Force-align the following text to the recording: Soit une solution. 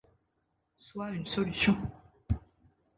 Soit 0.77 1.11
une 1.13 1.27
solution. 1.27 1.77